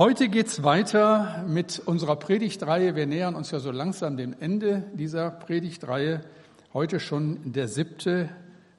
[0.00, 2.96] Heute geht's weiter mit unserer Predigtreihe.
[2.96, 6.24] Wir nähern uns ja so langsam dem Ende dieser Predigtreihe.
[6.72, 8.30] Heute schon der siebte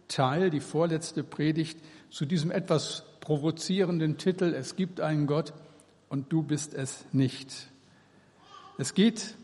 [0.07, 1.78] Teil, die vorletzte Predigt
[2.10, 5.54] zu diesem etwas provozierenden Titel Es gibt einen Gott
[6.10, 7.68] und du bist es nicht.
[8.80, 9.36] Es geht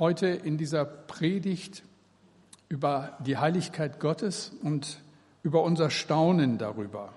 [0.00, 1.84] heute in dieser Predigt
[2.68, 4.98] über die Heiligkeit Gottes und
[5.44, 7.12] über unser Staunen darüber.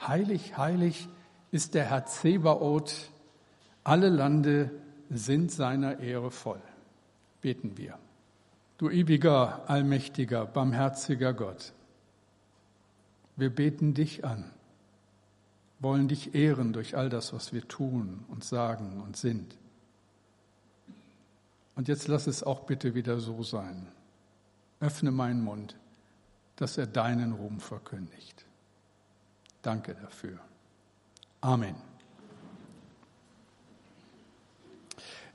[0.00, 1.08] Heilig, heilig
[1.50, 3.10] ist der Herr Zebaoth,
[3.84, 4.70] alle Lande
[5.10, 6.60] sind seiner Ehre voll.
[7.40, 7.98] Beten wir.
[8.78, 11.72] Du ewiger, allmächtiger, barmherziger Gott,
[13.36, 14.50] wir beten dich an,
[15.80, 19.56] wollen dich ehren durch all das, was wir tun und sagen und sind.
[21.74, 23.86] Und jetzt lass es auch bitte wieder so sein.
[24.80, 25.76] Öffne meinen Mund,
[26.56, 28.44] dass er deinen Ruhm verkündigt.
[29.62, 30.38] Danke dafür.
[31.40, 31.91] Amen.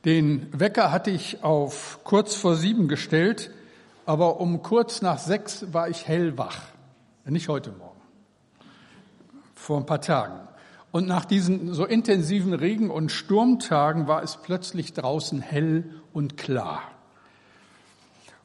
[0.05, 3.51] Den Wecker hatte ich auf kurz vor sieben gestellt,
[4.05, 6.61] aber um kurz nach sechs war ich hellwach.
[7.25, 7.99] Nicht heute Morgen,
[9.55, 10.39] vor ein paar Tagen.
[10.91, 16.83] Und nach diesen so intensiven Regen- und Sturmtagen war es plötzlich draußen hell und klar.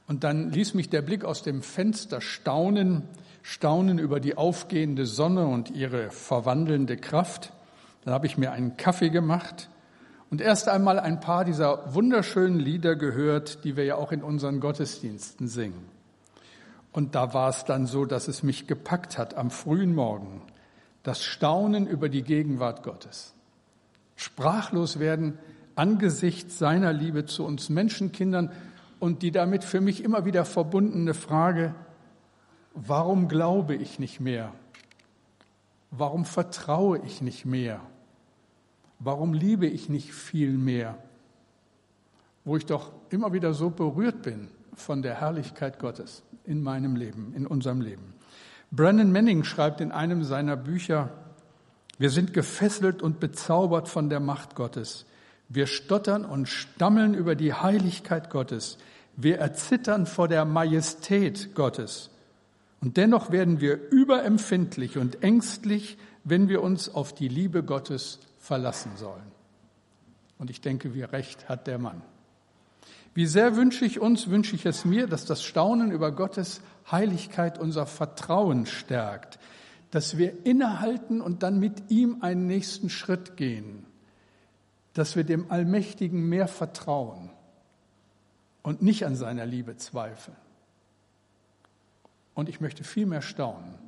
[0.09, 3.05] Und dann ließ mich der Blick aus dem Fenster staunen,
[3.43, 7.53] staunen über die aufgehende Sonne und ihre verwandelnde Kraft.
[8.05, 9.69] Dann habe ich mir einen Kaffee gemacht
[10.33, 14.61] und erst einmal ein paar dieser wunderschönen Lieder gehört, die wir ja auch in unseren
[14.61, 15.85] Gottesdiensten singen.
[16.91, 20.41] Und da war es dann so, dass es mich gepackt hat am frühen Morgen,
[21.03, 23.35] das Staunen über die Gegenwart Gottes.
[24.17, 25.39] Sprachlos werden
[25.75, 28.53] angesichts seiner Liebe zu uns Menschenkindern
[29.01, 31.75] und die damit für mich immer wieder verbundene Frage,
[32.73, 34.55] warum glaube ich nicht mehr?
[35.91, 37.83] Warum vertraue ich nicht mehr?
[39.05, 40.97] Warum liebe ich nicht viel mehr?
[42.45, 47.33] Wo ich doch immer wieder so berührt bin von der Herrlichkeit Gottes in meinem Leben,
[47.35, 48.15] in unserem Leben.
[48.71, 51.11] Brennan Manning schreibt in einem seiner Bücher,
[51.99, 55.05] wir sind gefesselt und bezaubert von der Macht Gottes.
[55.49, 58.79] Wir stottern und stammeln über die Heiligkeit Gottes.
[59.17, 62.11] Wir erzittern vor der Majestät Gottes.
[62.81, 68.97] Und dennoch werden wir überempfindlich und ängstlich, wenn wir uns auf die Liebe Gottes verlassen
[68.97, 69.31] sollen.
[70.39, 72.03] Und ich denke, wie recht hat der Mann.
[73.15, 76.61] Wie sehr wünsche ich uns, wünsche ich es mir, dass das Staunen über Gottes
[76.91, 79.39] Heiligkeit unser Vertrauen stärkt,
[79.93, 83.87] dass wir innehalten und dann mit ihm einen nächsten Schritt gehen,
[84.95, 87.31] dass wir dem Allmächtigen mehr vertrauen
[88.63, 90.37] und nicht an seiner Liebe zweifeln.
[92.35, 93.79] Und ich möchte viel mehr staunen,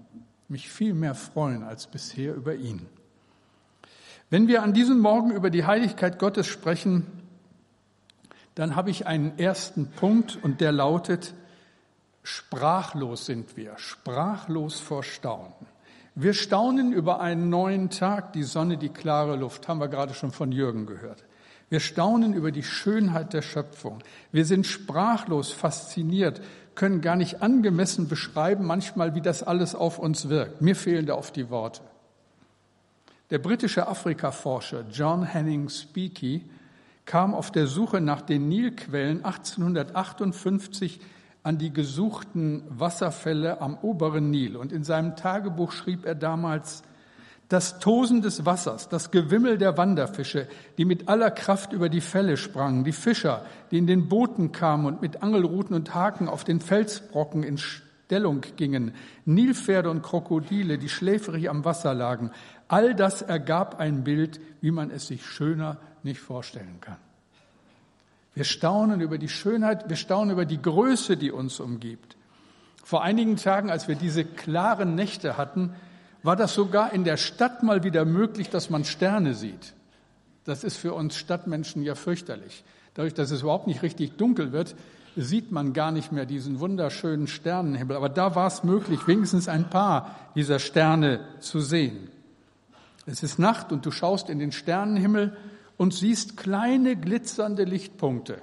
[0.49, 2.87] mich viel mehr freuen als bisher über ihn.
[4.35, 7.07] Wenn wir an diesem Morgen über die Heiligkeit Gottes sprechen,
[8.57, 11.35] dann habe ich einen ersten Punkt und der lautet,
[12.25, 15.53] sprachlos sind wir, sprachlos vor Staunen.
[16.17, 20.33] Wir staunen über einen neuen Tag, die Sonne, die klare Luft, haben wir gerade schon
[20.33, 21.23] von Jürgen gehört.
[21.69, 24.01] Wir staunen über die Schönheit der Schöpfung.
[24.33, 26.41] Wir sind sprachlos fasziniert,
[26.75, 30.61] können gar nicht angemessen beschreiben manchmal, wie das alles auf uns wirkt.
[30.61, 31.83] Mir fehlen da oft die Worte.
[33.35, 36.43] Der britische Afrikaforscher John Henning Speke
[37.05, 41.01] kam auf der Suche nach den Nilquellen 1858
[41.43, 44.57] an die gesuchten Wasserfälle am oberen Nil.
[44.57, 46.85] Und in seinem Tagebuch schrieb er damals,
[47.49, 50.47] das Tosen des Wassers, das Gewimmel der Wanderfische,
[50.79, 54.87] die mit aller Kraft über die Fälle sprangen, die Fischer, die in den Booten kamen
[54.87, 57.59] und mit Angelruten und Haken auf den Felsbrocken in
[58.07, 58.93] Stellung gingen,
[59.25, 62.31] Nilpferde und Krokodile, die schläfrig am Wasser lagen,
[62.69, 66.99] all das ergab ein Bild, wie man es sich schöner nicht vorstellen kann.
[68.35, 72.17] Wir staunen über die Schönheit, wir staunen über die Größe, die uns umgibt.
[72.83, 75.73] Vor einigen Tagen, als wir diese klaren Nächte hatten,
[76.23, 79.73] war das sogar in der Stadt mal wieder möglich, dass man Sterne sieht.
[80.45, 82.65] Das ist für uns Stadtmenschen ja fürchterlich.
[82.93, 84.75] Dadurch, dass es überhaupt nicht richtig dunkel wird,
[85.17, 87.97] sieht man gar nicht mehr diesen wunderschönen Sternenhimmel.
[87.97, 92.11] Aber da war es möglich, wenigstens ein paar dieser Sterne zu sehen.
[93.07, 95.37] Es ist Nacht und du schaust in den Sternenhimmel
[95.77, 98.41] und siehst kleine glitzernde Lichtpunkte.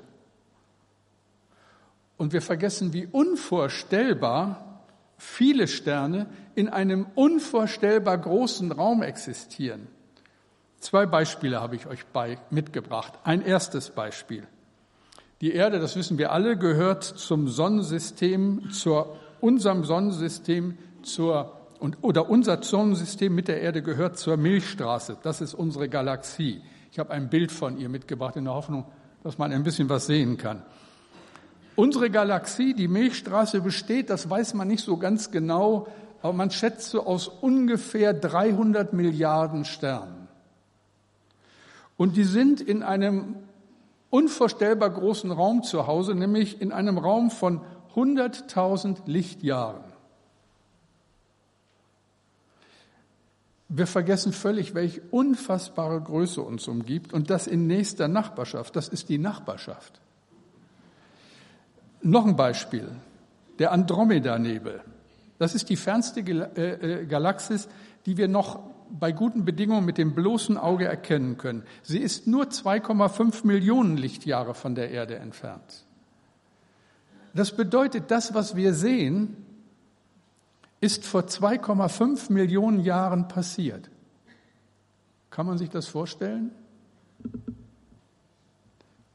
[2.17, 4.81] Und wir vergessen, wie unvorstellbar
[5.17, 9.87] viele Sterne in einem unvorstellbar großen Raum existieren.
[10.79, 13.13] Zwei Beispiele habe ich euch bei mitgebracht.
[13.23, 14.47] Ein erstes Beispiel.
[15.41, 19.05] Die Erde, das wissen wir alle, gehört zum Sonnensystem, zu
[19.39, 25.17] unserem Sonnensystem, zur, und, oder unser Sonnensystem mit der Erde gehört zur Milchstraße.
[25.23, 26.61] Das ist unsere Galaxie.
[26.91, 28.85] Ich habe ein Bild von ihr mitgebracht in der Hoffnung,
[29.23, 30.61] dass man ein bisschen was sehen kann.
[31.75, 35.87] Unsere Galaxie, die Milchstraße, besteht, das weiß man nicht so ganz genau,
[36.21, 40.27] aber man schätzt aus ungefähr 300 Milliarden Sternen.
[41.97, 43.37] Und die sind in einem
[44.11, 47.61] unvorstellbar großen Raum zu Hause, nämlich in einem Raum von
[47.95, 49.83] 100.000 Lichtjahren.
[53.69, 58.75] Wir vergessen völlig, welche unfassbare Größe uns umgibt und das in nächster Nachbarschaft.
[58.75, 60.01] Das ist die Nachbarschaft.
[62.01, 62.89] Noch ein Beispiel.
[63.59, 64.81] Der Andromeda-Nebel.
[65.39, 67.69] Das ist die fernste äh, äh, Galaxis,
[68.05, 68.59] die wir noch
[68.99, 71.63] bei guten Bedingungen mit dem bloßen Auge erkennen können.
[71.83, 75.85] Sie ist nur 2,5 Millionen Lichtjahre von der Erde entfernt.
[77.33, 79.37] Das bedeutet, das, was wir sehen,
[80.81, 83.89] ist vor 2,5 Millionen Jahren passiert.
[85.29, 86.51] Kann man sich das vorstellen?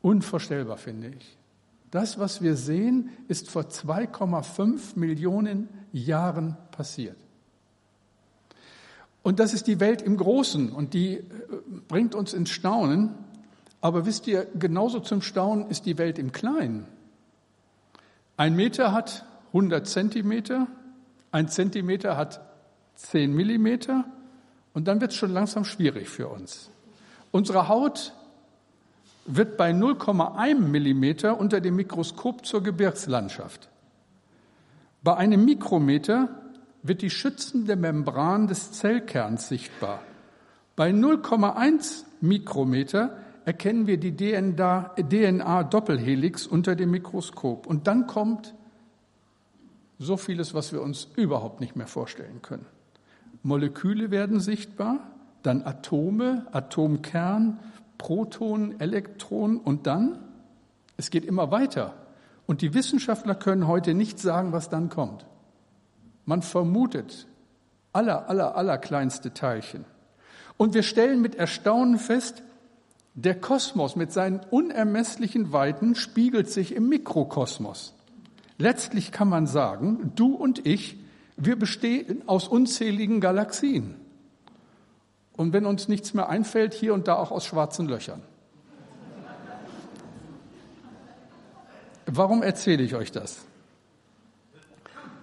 [0.01, 1.37] Unvorstellbar, finde ich.
[1.91, 7.17] Das, was wir sehen, ist vor 2,5 Millionen Jahren passiert.
[9.27, 11.25] Und das ist die Welt im Großen und die äh,
[11.89, 13.13] bringt uns ins Staunen.
[13.81, 16.87] Aber wisst ihr, genauso zum Staunen ist die Welt im Kleinen.
[18.37, 20.69] Ein Meter hat 100 Zentimeter,
[21.33, 22.41] ein Zentimeter hat
[22.95, 24.05] 10 Millimeter
[24.75, 26.71] und dann wird es schon langsam schwierig für uns.
[27.33, 28.13] Unsere Haut
[29.25, 33.71] wird bei 0,1 Millimeter unter dem Mikroskop zur Gebirgslandschaft.
[35.03, 36.29] Bei einem Mikrometer
[36.89, 40.01] wird die schützende Membran des Zellkerns sichtbar.
[40.75, 47.67] Bei 0,1 Mikrometer erkennen wir die DNA-Doppelhelix unter dem Mikroskop.
[47.67, 48.55] Und dann kommt
[49.99, 52.67] so vieles, was wir uns überhaupt nicht mehr vorstellen können.
[53.43, 54.99] Moleküle werden sichtbar,
[55.43, 57.59] dann Atome, Atomkern,
[57.99, 60.19] Protonen, Elektronen und dann,
[60.97, 61.95] es geht immer weiter.
[62.47, 65.27] Und die Wissenschaftler können heute nicht sagen, was dann kommt.
[66.27, 67.27] Man vermutet
[67.93, 69.85] aller, aller, aller kleinste Teilchen.
[70.59, 72.43] Und wir stellen mit Erstaunen fest,
[73.15, 77.95] der Kosmos mit seinen unermesslichen Weiten spiegelt sich im Mikrokosmos.
[78.59, 80.99] Letztlich kann man sagen, du und ich,
[81.37, 83.95] wir bestehen aus unzähligen Galaxien.
[85.37, 88.23] Und wenn uns nichts mehr einfällt, hier und da auch aus schwarzen Löchern.
[92.07, 93.39] Warum erzähle ich euch das?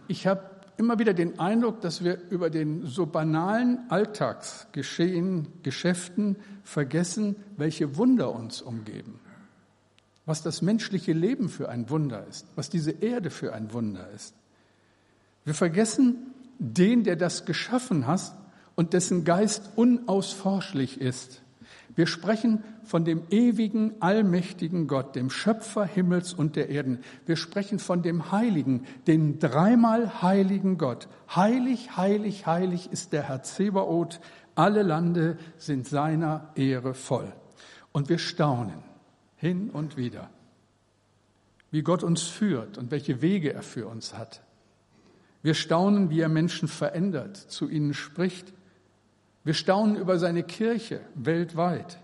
[0.07, 7.35] Ich habe immer wieder den Eindruck, dass wir über den so banalen Alltagsgeschehen, Geschäften vergessen,
[7.57, 9.19] welche Wunder uns umgeben.
[10.25, 14.35] Was das menschliche Leben für ein Wunder ist, was diese Erde für ein Wunder ist.
[15.45, 18.33] Wir vergessen den, der das geschaffen hat
[18.75, 21.41] und dessen Geist unausforschlich ist.
[21.95, 26.99] Wir sprechen von dem ewigen, allmächtigen Gott, dem Schöpfer Himmels und der Erden.
[27.25, 31.07] Wir sprechen von dem Heiligen, dem dreimal heiligen Gott.
[31.35, 34.19] Heilig, heilig, heilig ist der Herr Zebaoth.
[34.55, 37.31] Alle Lande sind seiner Ehre voll.
[37.91, 38.83] Und wir staunen
[39.35, 40.29] hin und wieder,
[41.69, 44.41] wie Gott uns führt und welche Wege er für uns hat.
[45.43, 48.53] Wir staunen, wie er Menschen verändert, zu ihnen spricht,
[49.43, 51.97] wir staunen über seine Kirche weltweit.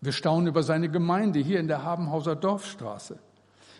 [0.00, 3.18] Wir staunen über seine Gemeinde hier in der Habenhauser Dorfstraße.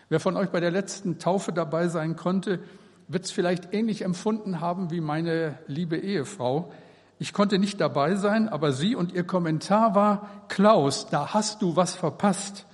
[0.09, 2.59] Wer von euch bei der letzten Taufe dabei sein konnte,
[3.07, 6.71] wird es vielleicht ähnlich empfunden haben wie meine liebe Ehefrau.
[7.17, 11.75] Ich konnte nicht dabei sein, aber sie und ihr Kommentar war, Klaus, da hast du
[11.75, 12.65] was verpasst.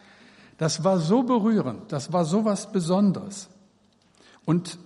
[0.58, 3.50] Das war so berührend, das war so was Besonderes.
[4.46, 4.80] Und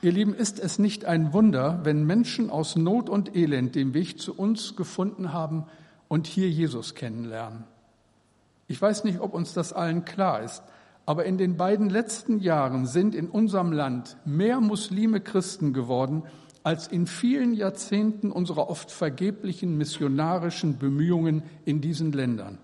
[0.00, 4.20] Ihr Lieben, ist es nicht ein Wunder, wenn Menschen aus Not und Elend den Weg
[4.20, 5.64] zu uns gefunden haben
[6.06, 7.64] und hier Jesus kennenlernen?
[8.68, 10.62] Ich weiß nicht, ob uns das allen klar ist,
[11.04, 16.22] aber in den beiden letzten Jahren sind in unserem Land mehr Muslime Christen geworden,
[16.62, 22.58] als in vielen Jahrzehnten unserer oft vergeblichen missionarischen Bemühungen in diesen Ländern.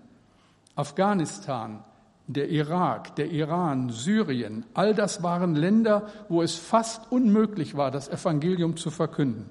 [0.75, 1.83] Afghanistan,
[2.27, 8.09] der Irak, der Iran, Syrien, all das waren Länder, wo es fast unmöglich war, das
[8.09, 9.45] Evangelium zu verkünden.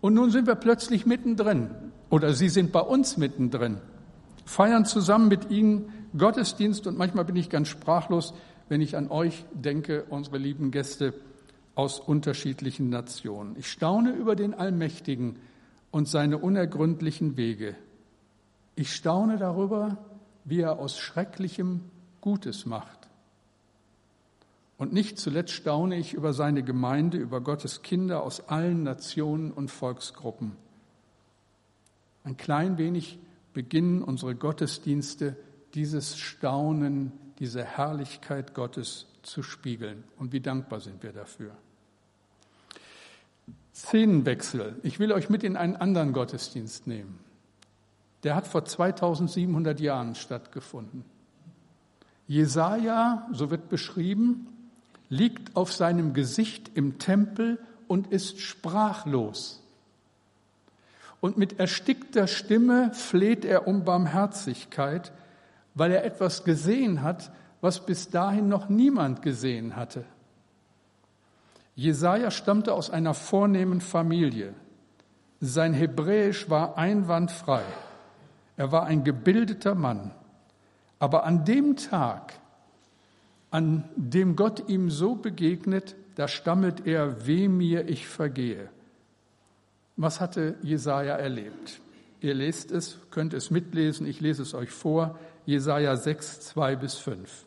[0.00, 1.70] Und nun sind wir plötzlich mittendrin,
[2.10, 3.78] oder Sie sind bei uns mittendrin,
[4.44, 8.34] feiern zusammen mit Ihnen Gottesdienst und manchmal bin ich ganz sprachlos,
[8.68, 11.14] wenn ich an euch denke, unsere lieben Gäste
[11.74, 13.56] aus unterschiedlichen Nationen.
[13.56, 15.36] Ich staune über den Allmächtigen
[15.90, 17.76] und seine unergründlichen Wege.
[18.74, 19.98] Ich staune darüber,
[20.44, 21.80] wie er aus Schrecklichem
[22.20, 23.08] Gutes macht.
[24.78, 29.70] Und nicht zuletzt staune ich über seine Gemeinde, über Gottes Kinder aus allen Nationen und
[29.70, 30.56] Volksgruppen.
[32.24, 33.18] Ein klein wenig
[33.52, 35.36] beginnen unsere Gottesdienste
[35.74, 40.04] dieses Staunen, diese Herrlichkeit Gottes zu spiegeln.
[40.18, 41.52] Und wie dankbar sind wir dafür.
[43.74, 44.76] Szenenwechsel.
[44.82, 47.18] Ich will euch mit in einen anderen Gottesdienst nehmen.
[48.22, 51.04] Der hat vor 2700 Jahren stattgefunden.
[52.26, 54.46] Jesaja, so wird beschrieben,
[55.08, 59.62] liegt auf seinem Gesicht im Tempel und ist sprachlos.
[61.20, 65.12] Und mit erstickter Stimme fleht er um Barmherzigkeit,
[65.74, 70.04] weil er etwas gesehen hat, was bis dahin noch niemand gesehen hatte.
[71.74, 74.54] Jesaja stammte aus einer vornehmen Familie.
[75.40, 77.62] Sein Hebräisch war einwandfrei.
[78.62, 80.12] Er war ein gebildeter Mann.
[81.00, 82.34] Aber an dem Tag,
[83.50, 88.68] an dem Gott ihm so begegnet, da stammelt er, weh mir, ich vergehe.
[89.96, 91.80] Was hatte Jesaja erlebt?
[92.20, 95.18] Ihr lest es, könnt es mitlesen, ich lese es euch vor.
[95.44, 97.46] Jesaja 6, 2 bis 5.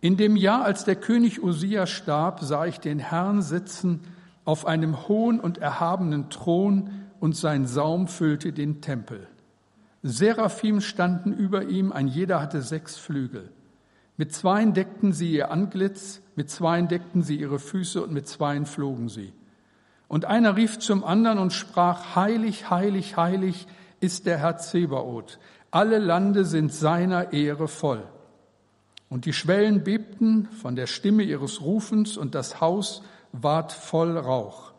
[0.00, 4.00] In dem Jahr, als der König Usia starb, sah ich den Herrn sitzen
[4.46, 9.26] auf einem hohen und erhabenen Thron und sein Saum füllte den Tempel.
[10.02, 13.50] Seraphim standen über ihm, ein jeder hatte sechs Flügel.
[14.16, 18.66] Mit zweien deckten sie ihr Antlitz, mit zweien deckten sie ihre Füße und mit zweien
[18.66, 19.32] flogen sie.
[20.08, 23.66] Und einer rief zum anderen und sprach, Heilig, heilig, heilig
[24.00, 25.38] ist der Herr Zebaoth.
[25.70, 28.02] Alle Lande sind seiner Ehre voll.
[29.10, 34.72] Und die Schwellen bebten von der Stimme ihres Rufens und das Haus ward voll Rauch.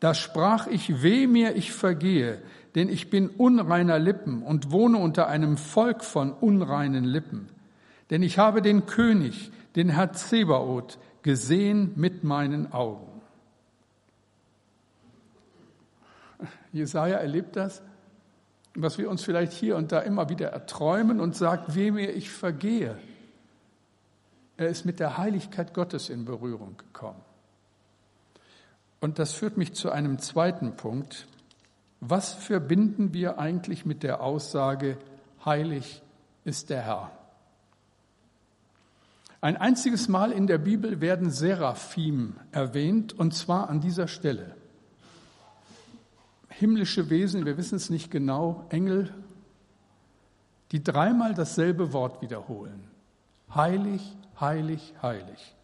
[0.00, 2.42] Da sprach ich, weh mir, ich vergehe,
[2.74, 7.48] denn ich bin unreiner Lippen und wohne unter einem Volk von unreinen Lippen.
[8.10, 13.14] Denn ich habe den König, den Herr Zebaoth, gesehen mit meinen Augen.
[16.72, 17.82] Jesaja erlebt das,
[18.74, 22.30] was wir uns vielleicht hier und da immer wieder erträumen und sagt, weh mir, ich
[22.30, 22.98] vergehe.
[24.56, 27.22] Er ist mit der Heiligkeit Gottes in Berührung gekommen.
[29.04, 31.26] Und das führt mich zu einem zweiten Punkt.
[32.00, 34.96] Was verbinden wir eigentlich mit der Aussage,
[35.44, 36.00] heilig
[36.46, 37.10] ist der Herr?
[39.42, 44.56] Ein einziges Mal in der Bibel werden Seraphim erwähnt, und zwar an dieser Stelle.
[46.48, 49.12] Himmlische Wesen, wir wissen es nicht genau, Engel,
[50.72, 52.88] die dreimal dasselbe Wort wiederholen.
[53.54, 55.54] Heilig, heilig, heilig.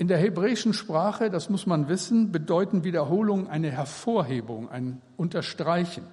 [0.00, 6.04] In der hebräischen Sprache, das muss man wissen, bedeuten Wiederholungen eine Hervorhebung, ein Unterstreichen.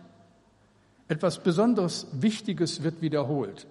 [1.08, 3.65] Etwas besonders Wichtiges wird wiederholt.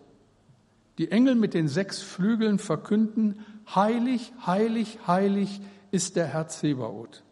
[0.97, 3.45] Die Engel mit den sechs Flügeln verkünden,
[3.75, 7.23] heilig, heilig, heilig ist der Herr Zebaoth.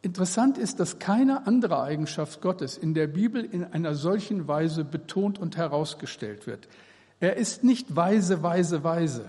[0.00, 5.40] Interessant ist, dass keine andere Eigenschaft Gottes in der Bibel in einer solchen Weise betont
[5.40, 6.68] und herausgestellt wird.
[7.18, 9.28] Er ist nicht weise, weise, weise.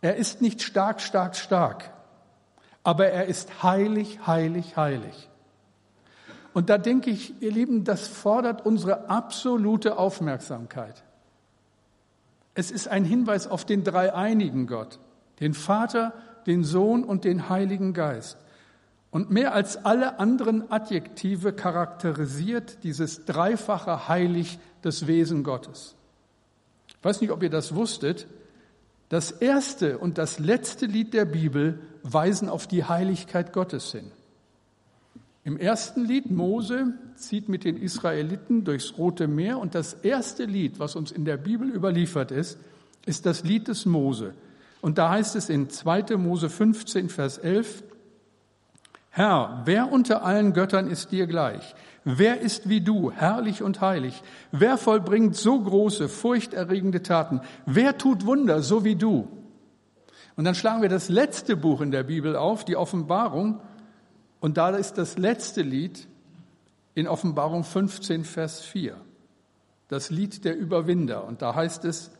[0.00, 1.92] Er ist nicht stark, stark, stark.
[2.82, 5.28] Aber er ist heilig, heilig, heilig.
[6.52, 11.04] Und da denke ich, ihr Lieben, das fordert unsere absolute Aufmerksamkeit.
[12.54, 14.98] Es ist ein Hinweis auf den dreieinigen Gott,
[15.38, 16.12] den Vater,
[16.46, 18.38] den Sohn und den Heiligen Geist.
[19.10, 25.96] Und mehr als alle anderen Adjektive charakterisiert dieses dreifache Heilig das Wesen Gottes.
[26.88, 28.26] Ich weiß nicht, ob ihr das wusstet.
[29.10, 34.12] Das erste und das letzte Lied der Bibel weisen auf die Heiligkeit Gottes hin.
[35.42, 40.78] Im ersten Lied Mose zieht mit den Israeliten durchs Rote Meer und das erste Lied,
[40.78, 42.58] was uns in der Bibel überliefert ist,
[43.04, 44.32] ist das Lied des Mose.
[44.80, 46.16] Und da heißt es in 2.
[46.16, 47.82] Mose 15, Vers 11,
[49.10, 51.74] Herr, wer unter allen Göttern ist dir gleich?
[52.04, 54.22] Wer ist wie du, herrlich und heilig?
[54.52, 57.40] Wer vollbringt so große, furchterregende Taten?
[57.66, 59.28] Wer tut Wunder so wie du?
[60.36, 63.60] Und dann schlagen wir das letzte Buch in der Bibel auf, die Offenbarung.
[64.38, 66.06] Und da ist das letzte Lied
[66.94, 68.96] in Offenbarung 15, Vers 4.
[69.88, 71.26] Das Lied der Überwinder.
[71.26, 72.12] Und da heißt es,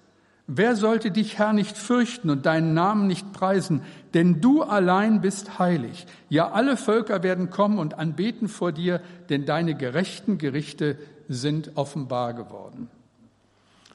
[0.52, 3.82] Wer sollte dich, Herr, nicht fürchten und deinen Namen nicht preisen?
[4.14, 6.08] Denn du allein bist heilig.
[6.28, 12.34] Ja, alle Völker werden kommen und anbeten vor dir, denn deine gerechten Gerichte sind offenbar
[12.34, 12.90] geworden.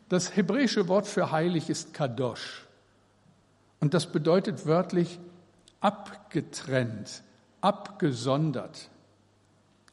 [0.07, 2.65] Das hebräische Wort für heilig ist Kadosh.
[3.81, 5.19] Und das bedeutet wörtlich
[5.81, 7.21] abgetrennt,
[7.59, 8.89] abgesondert.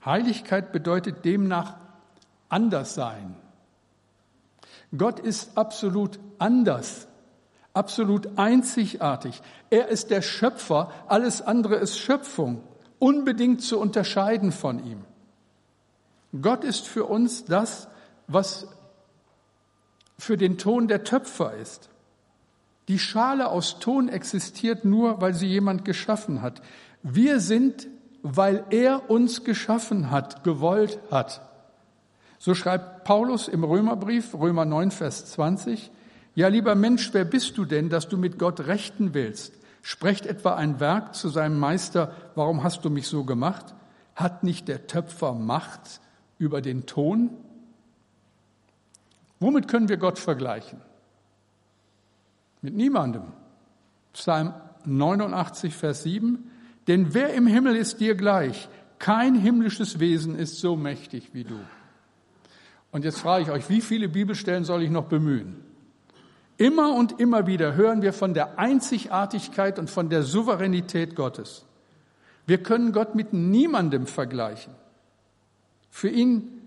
[0.05, 1.75] Heiligkeit bedeutet demnach
[2.49, 3.35] anders sein,
[4.97, 7.07] Gott ist absolut anders,
[7.73, 9.41] absolut einzigartig.
[9.71, 12.63] Er ist der Schöpfer, alles andere ist Schöpfung,
[12.99, 15.05] unbedingt zu unterscheiden von ihm.
[16.41, 17.89] Gott ist für uns das,
[18.27, 18.67] was
[20.19, 21.89] für den Ton der Töpfer ist.
[22.89, 26.63] Die Schale aus Ton existiert nur, weil sie jemand geschaffen hat.
[27.03, 27.87] Wir sind,
[28.23, 31.52] weil er uns geschaffen hat, gewollt hat.
[32.43, 35.93] So schreibt Paulus im Römerbrief, Römer 9, Vers 20,
[36.35, 39.55] Ja, lieber Mensch, wer bist du denn, dass du mit Gott rechten willst?
[39.81, 43.77] Sprecht etwa ein Werk zu seinem Meister, warum hast du mich so gemacht?
[44.17, 46.01] Hat nicht der Töpfer Macht
[46.37, 47.31] über den Ton?
[49.39, 50.81] Womit können wir Gott vergleichen?
[52.61, 53.23] Mit niemandem.
[54.15, 54.53] Psalm
[54.85, 56.51] 89, Vers 7.
[56.89, 58.69] Denn wer im Himmel ist dir gleich?
[58.99, 61.61] Kein himmlisches Wesen ist so mächtig wie du.
[62.93, 65.57] Und jetzt frage ich euch, wie viele Bibelstellen soll ich noch bemühen?
[66.59, 71.65] Immer und immer wieder hören wir von der Einzigartigkeit und von der Souveränität Gottes.
[72.47, 74.75] Wir können Gott mit niemandem vergleichen.
[75.91, 76.61] Für ihn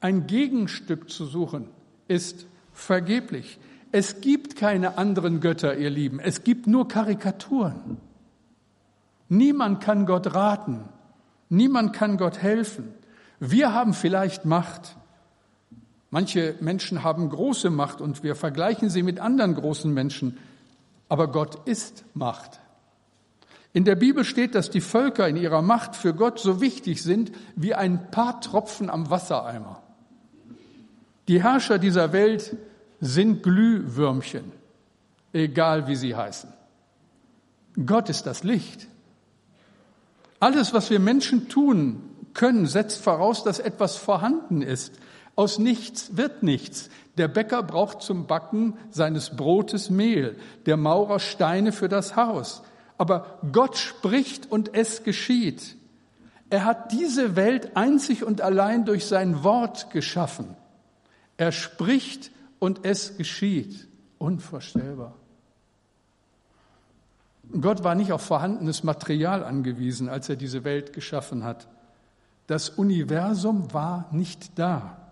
[0.00, 1.68] ein Gegenstück zu suchen,
[2.08, 3.58] ist vergeblich.
[3.92, 6.20] Es gibt keine anderen Götter, ihr Lieben.
[6.20, 7.96] Es gibt nur Karikaturen.
[9.28, 10.84] Niemand kann Gott raten.
[11.48, 12.94] Niemand kann Gott helfen.
[13.38, 14.96] Wir haben vielleicht Macht.
[16.10, 20.38] Manche Menschen haben große Macht und wir vergleichen sie mit anderen großen Menschen.
[21.08, 22.60] Aber Gott ist Macht.
[23.72, 27.30] In der Bibel steht, dass die Völker in ihrer Macht für Gott so wichtig sind
[27.54, 29.80] wie ein paar Tropfen am Wassereimer.
[31.28, 32.56] Die Herrscher dieser Welt
[33.00, 34.50] sind Glühwürmchen,
[35.32, 36.52] egal wie sie heißen.
[37.86, 38.88] Gott ist das Licht.
[40.40, 42.02] Alles, was wir Menschen tun
[42.34, 44.94] können, setzt voraus, dass etwas vorhanden ist.
[45.40, 46.90] Aus nichts wird nichts.
[47.16, 52.62] Der Bäcker braucht zum Backen seines Brotes Mehl, der Maurer Steine für das Haus
[53.00, 55.74] aber Gott spricht und es geschieht.
[56.50, 60.54] Er hat diese Welt einzig und allein durch sein Wort geschaffen.
[61.38, 63.88] Er spricht und es geschieht.
[64.18, 65.14] Unvorstellbar.
[67.58, 71.68] Gott war nicht auf vorhandenes Material angewiesen, als er diese Welt geschaffen hat.
[72.48, 75.09] Das Universum war nicht da.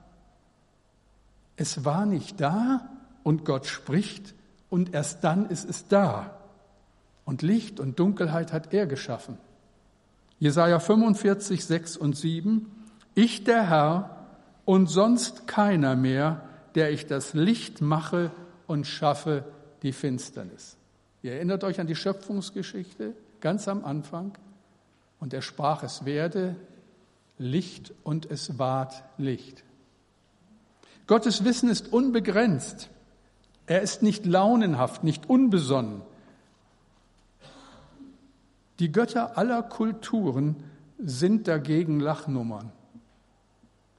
[1.58, 2.88] Es war nicht da
[3.24, 4.32] und Gott spricht
[4.70, 6.38] und erst dann ist es da.
[7.24, 9.38] Und Licht und Dunkelheit hat er geschaffen.
[10.38, 12.70] Jesaja 45, 6 und 7.
[13.16, 14.28] Ich, der Herr,
[14.64, 16.42] und sonst keiner mehr,
[16.76, 18.30] der ich das Licht mache
[18.68, 19.44] und schaffe
[19.82, 20.76] die Finsternis.
[21.22, 24.38] Ihr erinnert euch an die Schöpfungsgeschichte ganz am Anfang.
[25.18, 26.54] Und er sprach, es werde
[27.36, 29.64] Licht und es ward Licht.
[31.08, 32.90] Gottes Wissen ist unbegrenzt.
[33.66, 36.02] Er ist nicht launenhaft, nicht unbesonnen.
[38.78, 40.56] Die Götter aller Kulturen
[40.98, 42.70] sind dagegen Lachnummern,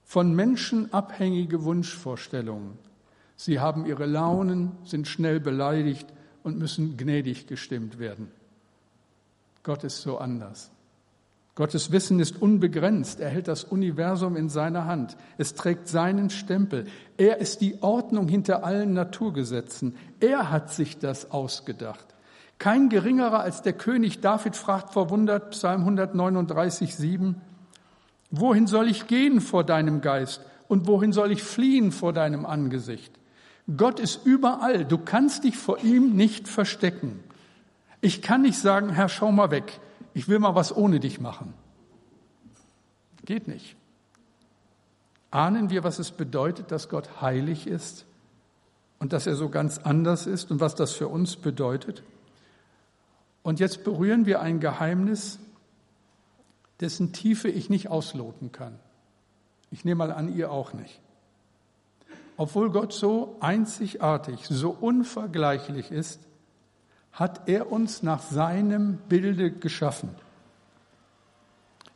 [0.06, 2.78] von Menschen abhängige Wunschvorstellungen.
[3.36, 6.08] Sie haben ihre Launen, sind schnell beleidigt
[6.44, 8.32] und müssen gnädig gestimmt werden.
[9.64, 10.72] Gott ist so anders.
[11.60, 13.20] Gottes Wissen ist unbegrenzt.
[13.20, 15.18] Er hält das Universum in seiner Hand.
[15.38, 16.86] Es trägt seinen Stempel.
[17.18, 19.98] Er ist die Ordnung hinter allen Naturgesetzen.
[20.22, 22.06] Er hat sich das ausgedacht.
[22.60, 27.42] Kein geringerer als der König David fragt verwundert, Psalm 139, 7,
[28.32, 33.12] Wohin soll ich gehen vor deinem Geist und wohin soll ich fliehen vor deinem Angesicht?
[33.76, 34.86] Gott ist überall.
[34.86, 37.20] Du kannst dich vor ihm nicht verstecken.
[38.00, 39.82] Ich kann nicht sagen, Herr, schau mal weg.
[40.14, 41.54] Ich will mal was ohne dich machen.
[43.26, 43.76] Geht nicht.
[45.32, 48.06] Ahnen wir, was es bedeutet, dass Gott heilig ist
[48.98, 52.04] und dass er so ganz anders ist und was das für uns bedeutet?
[53.44, 55.40] Und jetzt berühren wir ein Geheimnis,
[56.80, 58.80] dessen Tiefe ich nicht ausloten kann.
[59.72, 61.00] Ich nehme mal an, ihr auch nicht.
[62.38, 66.22] Obwohl Gott so einzigartig, so unvergleichlich ist,
[67.20, 70.10] hat er uns nach seinem Bilde geschaffen.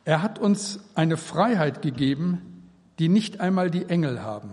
[0.04, 4.50] Er hat uns eine Freiheit gegeben, die nicht einmal die Engel haben.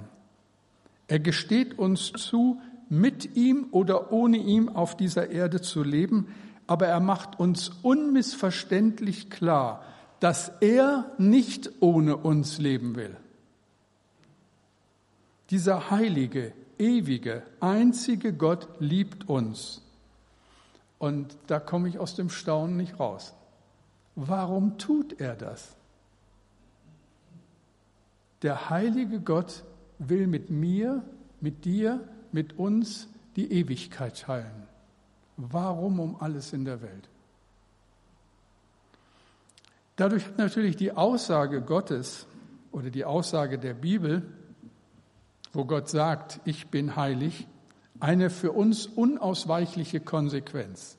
[1.10, 6.28] Er gesteht uns zu, mit ihm oder ohne ihm auf dieser Erde zu leben,
[6.68, 9.84] aber er macht uns unmissverständlich klar,
[10.22, 13.18] dass er nicht ohne uns leben will.
[15.50, 19.82] Dieser heilige, ewige, einzige Gott liebt uns.
[21.02, 23.34] Und da komme ich aus dem Staunen nicht raus.
[24.14, 25.76] Warum tut er das?
[28.44, 29.64] Der heilige Gott
[29.98, 31.04] will mit mir,
[31.40, 34.68] mit dir, mit uns die Ewigkeit teilen.
[35.38, 37.10] Warum um alles in der Welt?
[39.96, 42.28] Dadurch hat natürlich die Aussage Gottes,
[42.72, 44.22] oder die Aussage der Bibel,
[45.52, 47.48] wo Gott sagt, ich bin heilig,
[48.02, 50.98] eine für uns unausweichliche Konsequenz.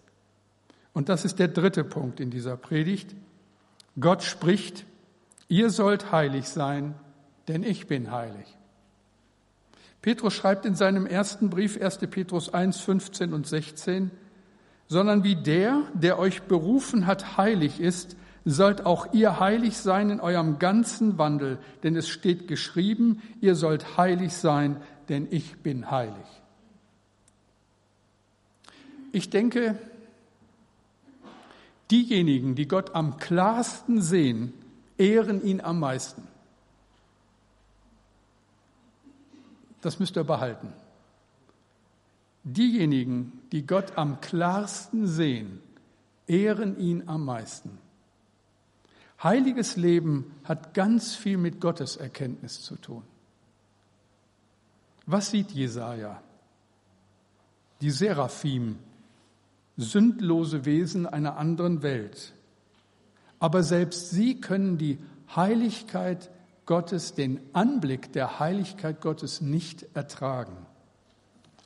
[0.92, 3.14] Und das ist der dritte Punkt in dieser Predigt.
[3.98, 4.86] Gott spricht,
[5.48, 6.94] ihr sollt heilig sein,
[7.48, 8.56] denn ich bin heilig.
[10.00, 11.98] Petrus schreibt in seinem ersten Brief 1.
[11.98, 14.10] Petrus 1, 15 und 16,
[14.88, 20.20] sondern wie der, der euch berufen hat, heilig ist, sollt auch ihr heilig sein in
[20.20, 24.76] eurem ganzen Wandel, denn es steht geschrieben, ihr sollt heilig sein,
[25.08, 26.41] denn ich bin heilig.
[29.12, 29.78] Ich denke,
[31.90, 34.54] diejenigen, die Gott am klarsten sehen,
[34.96, 36.26] ehren ihn am meisten.
[39.82, 40.72] Das müsst ihr behalten.
[42.44, 45.60] Diejenigen, die Gott am klarsten sehen,
[46.26, 47.78] ehren ihn am meisten.
[49.22, 53.04] Heiliges Leben hat ganz viel mit Gottes Erkenntnis zu tun.
[55.06, 56.22] Was sieht Jesaja?
[57.80, 58.78] Die Seraphim,
[59.76, 62.32] sündlose Wesen einer anderen Welt.
[63.38, 64.98] Aber selbst sie können die
[65.34, 66.30] Heiligkeit
[66.66, 70.56] Gottes, den Anblick der Heiligkeit Gottes nicht ertragen.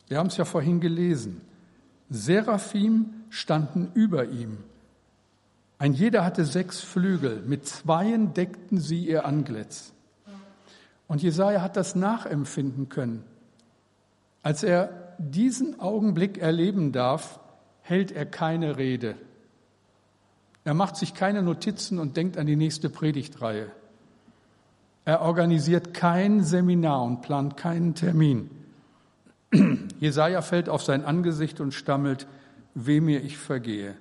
[0.09, 1.41] Wir haben es ja vorhin gelesen.
[2.09, 4.59] Seraphim standen über ihm.
[5.79, 9.93] Ein jeder hatte sechs Flügel, mit zweien deckten sie ihr Antlitz.
[11.09, 13.23] Und Jesaja hat das nachempfinden können.
[14.43, 17.41] Als er diesen Augenblick erleben darf,
[17.87, 19.15] hält er keine Rede.
[20.65, 23.71] Er macht sich keine Notizen und denkt an die nächste Predigtreihe.
[25.05, 28.51] Er organisiert kein Seminar und plant keinen Termin.
[30.01, 32.27] Jesaja fällt auf sein Angesicht und stammelt,
[32.75, 33.95] weh mir ich vergehe.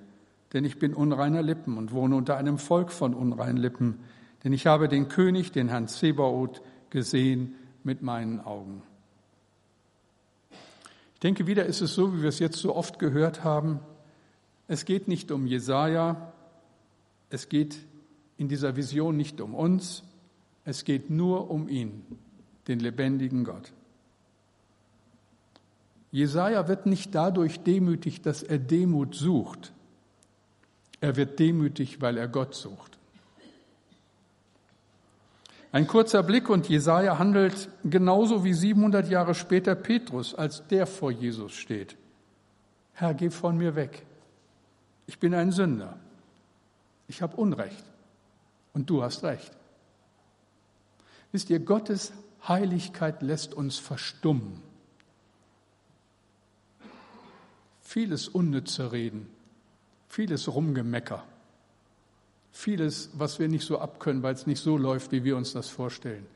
[0.52, 4.00] Denn ich bin unreiner Lippen und wohne unter einem Volk von unreinen Lippen.
[4.42, 8.82] Denn ich habe den König, den Herrn Zebaoth, gesehen mit meinen Augen.
[11.16, 13.80] Ich denke, wieder ist es so, wie wir es jetzt so oft gehört haben.
[14.68, 16.30] Es geht nicht um Jesaja.
[17.30, 17.78] Es geht
[18.36, 20.02] in dieser Vision nicht um uns.
[20.66, 22.04] Es geht nur um ihn,
[22.68, 23.72] den lebendigen Gott.
[26.12, 29.72] Jesaja wird nicht dadurch demütig, dass er Demut sucht.
[31.00, 32.95] Er wird demütig, weil er Gott sucht.
[35.76, 41.10] Ein kurzer Blick und Jesaja handelt genauso wie 700 Jahre später Petrus, als der vor
[41.10, 41.98] Jesus steht.
[42.94, 44.06] Herr, geh von mir weg.
[45.06, 45.98] Ich bin ein Sünder.
[47.08, 47.84] Ich habe Unrecht.
[48.72, 49.52] Und du hast Recht.
[51.30, 52.14] Wisst ihr, Gottes
[52.48, 54.62] Heiligkeit lässt uns verstummen.
[57.82, 59.28] Vieles unnütze Reden,
[60.08, 61.22] vieles Rumgemecker,
[62.56, 65.68] vieles, was wir nicht so abkönnen, weil es nicht so läuft, wie wir uns das
[65.68, 66.26] vorstellen,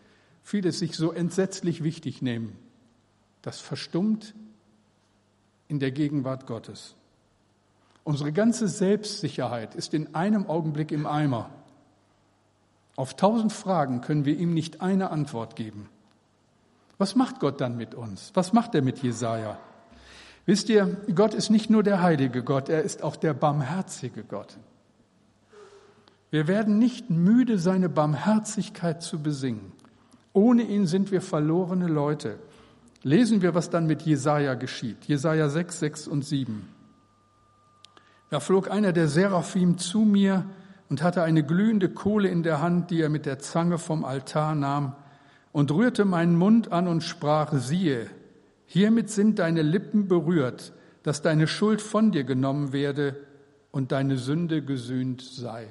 [0.43, 2.57] vieles sich so entsetzlich wichtig nehmen,
[3.41, 4.35] das verstummt
[5.67, 6.95] in der Gegenwart Gottes.
[8.05, 11.51] Unsere ganze Selbstsicherheit ist in einem Augenblick im Eimer.
[12.97, 15.89] Auf tausend Fragen können wir ihm nicht eine Antwort geben.
[16.99, 18.31] Was macht Gott dann mit uns?
[18.35, 19.59] Was macht er mit Jesaja?
[20.45, 24.59] Wisst ihr, Gott ist nicht nur der heilige Gott, er ist auch der barmherzige Gott.
[26.31, 29.73] Wir werden nicht müde, seine Barmherzigkeit zu besingen.
[30.33, 32.39] Ohne ihn sind wir verlorene Leute.
[33.03, 35.05] Lesen wir, was dann mit Jesaja geschieht.
[35.07, 36.69] Jesaja 6, 6 und 7.
[38.29, 40.45] Da flog einer der Seraphim zu mir
[40.89, 44.55] und hatte eine glühende Kohle in der Hand, die er mit der Zange vom Altar
[44.55, 44.95] nahm,
[45.53, 48.07] und rührte meinen Mund an und sprach, siehe,
[48.67, 53.17] hiermit sind deine Lippen berührt, dass deine Schuld von dir genommen werde
[53.73, 55.67] und deine Sünde gesühnt sei.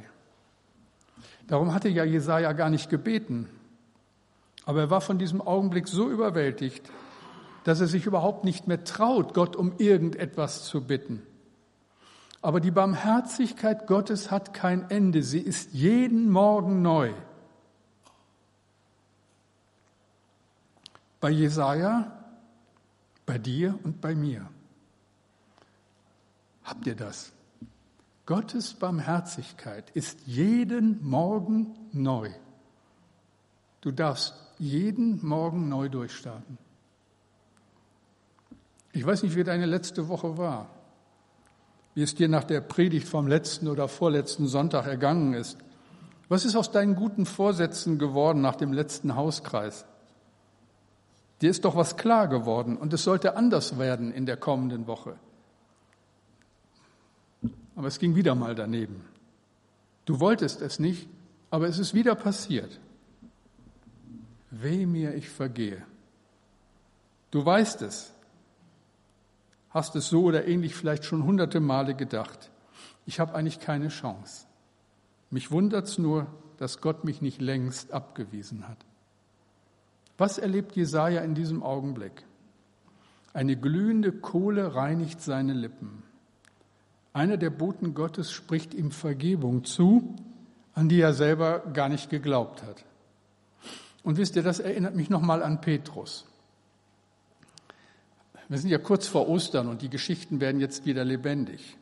[1.49, 3.49] Darum hatte ja Jesaja gar nicht gebeten.
[4.65, 6.91] Aber er war von diesem Augenblick so überwältigt,
[7.63, 11.23] dass er sich überhaupt nicht mehr traut, Gott um irgendetwas zu bitten.
[12.43, 15.23] Aber die Barmherzigkeit Gottes hat kein Ende.
[15.23, 17.13] Sie ist jeden Morgen neu.
[21.19, 22.11] Bei Jesaja,
[23.25, 24.47] bei dir und bei mir.
[26.63, 27.33] Habt ihr das?
[28.29, 32.29] Gottes Barmherzigkeit ist jeden Morgen neu.
[33.81, 36.57] Du darfst jeden Morgen neu durchstarten.
[38.93, 40.69] Ich weiß nicht, wie deine letzte Woche war
[41.99, 45.57] wie es dir nach der Predigt vom letzten oder vorletzten Sonntag ergangen ist.
[46.29, 49.83] Was ist aus deinen guten Vorsätzen geworden nach dem letzten Hauskreis?
[51.41, 55.15] Dir ist doch was klar geworden und es sollte anders werden in der kommenden Woche.
[57.79, 59.05] Aber es ging wieder mal daneben.
[60.03, 61.07] Du wolltest es nicht,
[61.49, 62.77] aber es ist wieder passiert.
[64.51, 65.85] Weh mir, ich vergehe.
[67.31, 68.13] Du weißt es,
[69.69, 72.51] hast es so oder ähnlich vielleicht schon hunderte Male gedacht.
[73.05, 74.45] Ich habe eigentlich keine Chance.
[75.29, 78.85] Mich wundert es nur, dass Gott mich nicht längst abgewiesen hat.
[80.17, 82.25] Was erlebt Jesaja in diesem Augenblick?
[83.31, 86.03] Eine glühende Kohle reinigt seine Lippen.
[87.19, 90.15] Einer der Boten Gottes spricht ihm Vergebung zu,
[90.73, 92.85] an die er selber gar nicht geglaubt hat.
[94.03, 96.25] Und wisst ihr, das erinnert mich nochmal an Petrus.
[98.47, 101.75] Wir sind ja kurz vor Ostern und die Geschichten werden jetzt wieder lebendig.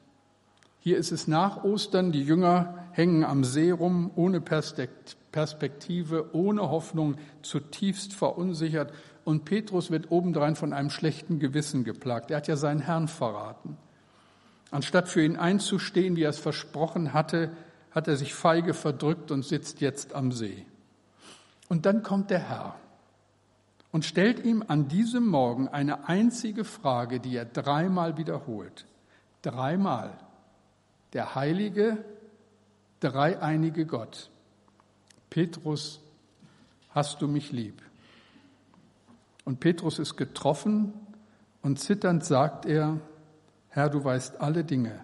[0.80, 7.18] Hier ist es nach Ostern, die Jünger hängen am See rum, ohne Perspektive, ohne Hoffnung,
[7.44, 8.92] zutiefst verunsichert.
[9.24, 12.32] Und Petrus wird obendrein von einem schlechten Gewissen geplagt.
[12.32, 13.78] Er hat ja seinen Herrn verraten.
[14.72, 17.52] Anstatt für ihn einzustehen, wie er es versprochen hatte,
[17.92, 20.66] hat er sich feige verdrückt und sitzt jetzt am See.
[21.70, 22.76] Und dann kommt der Herr
[23.92, 28.86] und stellt ihm an diesem Morgen eine einzige Frage, die er dreimal wiederholt.
[29.42, 30.18] Dreimal.
[31.14, 31.98] Der heilige,
[33.00, 34.30] dreieinige Gott.
[35.30, 36.02] Petrus,
[36.90, 37.82] hast du mich lieb?
[39.46, 40.94] Und Petrus ist getroffen
[41.62, 43.00] und zitternd sagt er,
[43.78, 45.00] Herr, du weißt alle Dinge.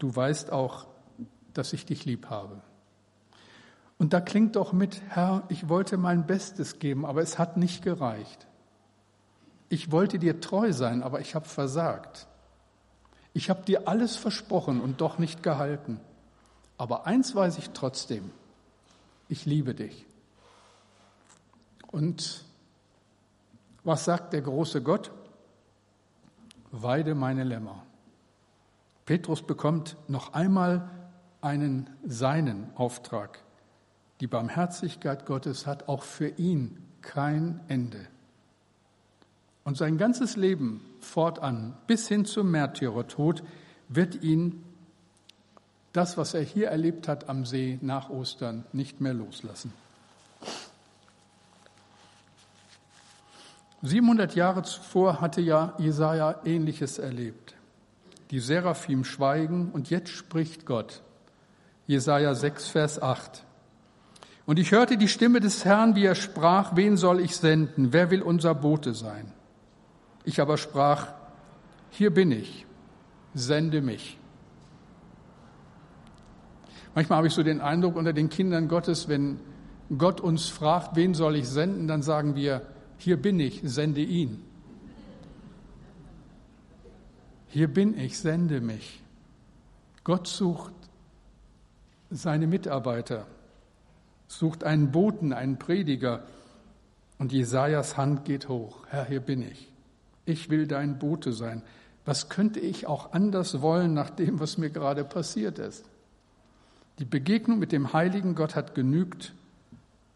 [0.00, 0.88] Du weißt auch,
[1.54, 2.60] dass ich dich lieb habe.
[3.96, 7.84] Und da klingt doch mit, Herr, ich wollte mein Bestes geben, aber es hat nicht
[7.84, 8.48] gereicht.
[9.68, 12.26] Ich wollte dir treu sein, aber ich habe versagt.
[13.34, 16.00] Ich habe dir alles versprochen und doch nicht gehalten.
[16.76, 18.32] Aber eins weiß ich trotzdem,
[19.28, 20.06] ich liebe dich.
[21.92, 22.44] Und
[23.84, 25.12] was sagt der große Gott?
[26.72, 27.84] Weide meine Lämmer.
[29.06, 30.88] Petrus bekommt noch einmal
[31.40, 33.42] einen seinen Auftrag.
[34.20, 38.06] Die Barmherzigkeit Gottes hat auch für ihn kein Ende.
[39.64, 43.42] Und sein ganzes Leben fortan bis hin zum Märtyrertod
[43.88, 44.64] wird ihn
[45.92, 49.72] das, was er hier erlebt hat am See nach Ostern, nicht mehr loslassen.
[53.82, 57.54] 700 Jahre zuvor hatte ja Jesaja Ähnliches erlebt.
[58.30, 61.02] Die Seraphim schweigen und jetzt spricht Gott.
[61.86, 63.44] Jesaja 6, Vers 8.
[64.46, 67.92] Und ich hörte die Stimme des Herrn, wie er sprach, wen soll ich senden?
[67.92, 69.32] Wer will unser Bote sein?
[70.24, 71.08] Ich aber sprach,
[71.90, 72.66] hier bin ich,
[73.34, 74.18] sende mich.
[76.94, 79.40] Manchmal habe ich so den Eindruck unter den Kindern Gottes, wenn
[79.96, 82.62] Gott uns fragt, wen soll ich senden, dann sagen wir,
[83.00, 84.42] hier bin ich, sende ihn.
[87.48, 89.02] Hier bin ich, sende mich.
[90.04, 90.72] Gott sucht
[92.10, 93.26] seine Mitarbeiter
[94.30, 96.22] sucht einen Boten, einen Prediger.
[97.18, 98.86] Und Jesajas Hand geht hoch.
[98.88, 99.70] Herr, hier bin ich.
[100.24, 101.62] Ich will dein Bote sein.
[102.06, 105.84] Was könnte ich auch anders wollen nach dem, was mir gerade passiert ist?
[106.98, 109.34] Die Begegnung mit dem heiligen Gott hat genügt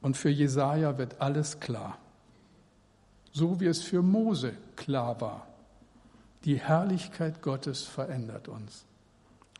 [0.01, 1.99] und für Jesaja wird alles klar.
[3.35, 5.49] So wie es für Mose klar war.
[6.45, 8.85] Die Herrlichkeit Gottes verändert uns.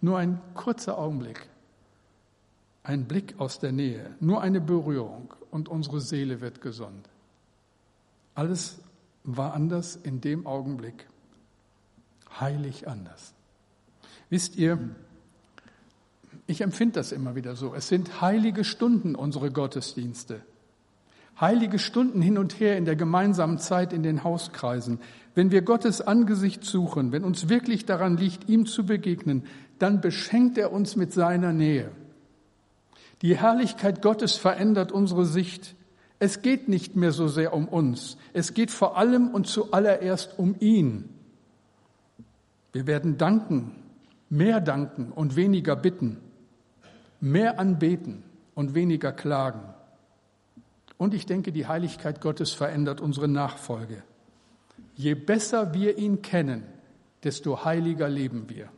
[0.01, 1.49] Nur ein kurzer Augenblick.
[2.85, 7.09] Ein Blick aus der Nähe, nur eine Berührung und unsere Seele wird gesund.
[8.35, 8.79] Alles
[9.25, 11.09] war anders in dem Augenblick.
[12.39, 13.33] Heilig anders.
[14.31, 14.79] Wisst ihr,
[16.47, 17.75] ich empfinde das immer wieder so.
[17.75, 20.43] Es sind heilige Stunden unsere Gottesdienste.
[21.41, 25.01] Heilige Stunden hin und her in der gemeinsamen Zeit in den Hauskreisen.
[25.35, 29.45] Wenn wir Gottes Angesicht suchen, wenn uns wirklich daran liegt, ihm zu begegnen,
[29.81, 31.91] dann beschenkt er uns mit seiner Nähe.
[33.23, 35.75] Die Herrlichkeit Gottes verändert unsere Sicht.
[36.21, 38.17] Es geht nicht mehr so sehr um uns.
[38.33, 41.09] Es geht vor allem und zuallererst um ihn.
[42.73, 43.73] Wir werden danken,
[44.31, 46.19] mehr danken und weniger bitten,
[47.21, 48.23] mehr anbeten
[48.55, 49.74] und weniger klagen.
[50.99, 54.03] Und ich denke, die Heiligkeit Gottes verändert unsere Nachfolge.
[54.95, 56.65] Je besser wir ihn kennen,
[57.25, 58.69] desto heiliger leben wir.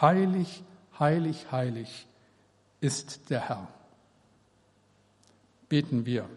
[0.00, 0.62] Heilig,
[0.98, 2.06] heilig, heilig
[2.80, 3.68] ist der Herr.
[5.68, 6.28] Beten wir.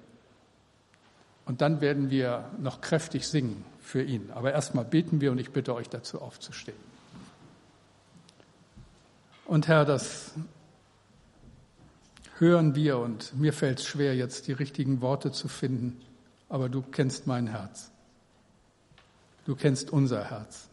[1.46, 4.30] Und dann werden wir noch kräftig singen für ihn.
[4.34, 6.78] Aber erstmal beten wir und ich bitte euch dazu aufzustehen.
[9.46, 10.34] Und Herr, das
[12.40, 16.00] hören wir und mir fällt es schwer, jetzt die richtigen Worte zu finden,
[16.48, 17.92] aber du kennst mein Herz.
[19.46, 20.70] Du kennst unser Herz.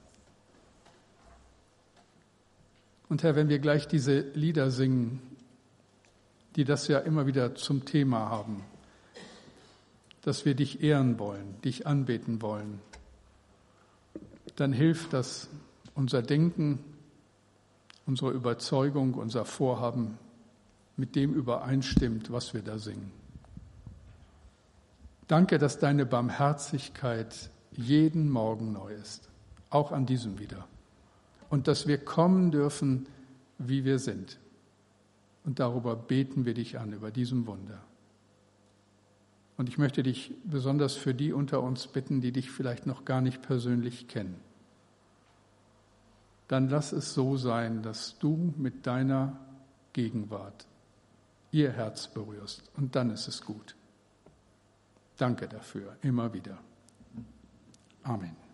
[3.08, 5.22] Und Herr, wenn wir gleich diese Lieder singen,
[6.56, 8.64] die das ja immer wieder zum Thema haben.
[10.22, 12.80] dass wir dich ehren wollen, dich anbeten wollen,
[14.56, 15.48] dann hilft das
[15.94, 16.80] unser Denken,
[18.06, 20.18] unsere Überzeugung, unser Vorhaben
[20.96, 23.10] mit dem übereinstimmt, was wir da singen.
[25.28, 29.28] Danke, dass deine Barmherzigkeit jeden Morgen neu ist,
[29.70, 30.66] auch an diesem wieder.
[31.50, 33.06] Und dass wir kommen dürfen,
[33.58, 34.38] wie wir sind.
[35.44, 37.80] Und darüber beten wir dich an, über diesem Wunder.
[39.56, 43.20] Und ich möchte dich besonders für die unter uns bitten, die dich vielleicht noch gar
[43.20, 44.36] nicht persönlich kennen.
[46.48, 49.38] Dann lass es so sein, dass du mit deiner
[49.92, 50.66] Gegenwart
[51.56, 52.62] ihr Herz berührst.
[52.76, 53.74] Und dann ist es gut.
[55.16, 56.58] Danke dafür, immer wieder.
[58.02, 58.45] Amen.